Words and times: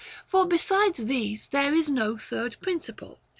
For 0.25 0.47
besides 0.47 1.05
these 1.05 1.49
there 1.49 1.75
is 1.75 1.87
no 1.87 2.17
third 2.17 2.57
principle. 2.59 3.19